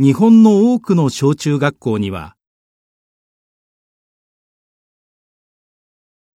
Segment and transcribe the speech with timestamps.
[0.00, 2.36] 日本の多くの小中学校には